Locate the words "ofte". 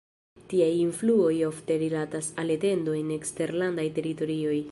1.49-1.77